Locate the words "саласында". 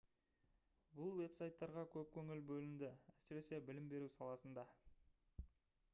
4.17-4.65